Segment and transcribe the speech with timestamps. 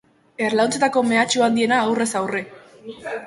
[0.45, 2.43] Erlauntzetako mehatxu handiena aurrez aurre.